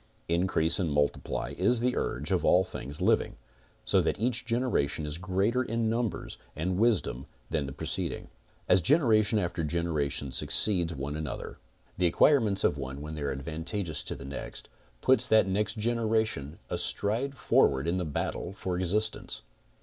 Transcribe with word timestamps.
Increase 0.27 0.79
and 0.79 0.91
multiply 0.91 1.53
is 1.59 1.79
the 1.79 1.95
urge 1.95 2.31
of 2.31 2.43
all 2.43 2.63
things 2.63 3.01
living, 3.01 3.35
so 3.85 4.01
that 4.01 4.19
each 4.19 4.45
generation 4.45 5.05
is 5.05 5.19
greater 5.19 5.61
in 5.61 5.91
numbers 5.91 6.39
and 6.55 6.79
wisdom 6.79 7.27
than 7.51 7.67
the 7.67 7.71
preceding. 7.71 8.29
As 8.67 8.81
generation 8.81 9.37
after 9.37 9.63
generation 9.63 10.31
succeeds 10.31 10.95
one 10.95 11.15
another, 11.15 11.59
the 11.99 12.07
18 12.07 12.13
CONSTRUCTIVE 12.13 12.15
BEEKEEPING 12.15 12.15
acquirements 12.47 12.63
of 12.63 12.77
one 12.79 13.01
when 13.03 13.13
they 13.13 13.21
are 13.21 13.31
advantageous 13.31 14.03
to 14.05 14.15
the 14.15 14.25
next, 14.25 14.69
puts 15.01 15.27
that 15.27 15.45
next 15.45 15.77
generation 15.77 16.57
a 16.71 16.79
stride 16.79 17.35
forward 17.37 17.87
in 17.87 17.97
the 17.97 18.03
battle 18.05 18.53
for 18.53 18.79
ex4 18.79 18.95
istance 18.95 19.41